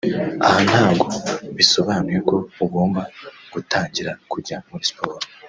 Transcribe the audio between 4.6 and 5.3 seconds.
muri siporo